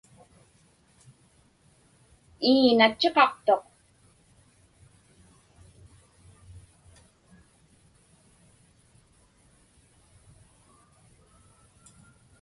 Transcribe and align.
Ii, 2.51 2.67
natchiqaqtuq. 2.77 3.63